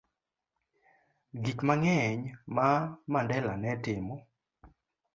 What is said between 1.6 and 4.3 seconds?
mang'eny ma Mandela ne timo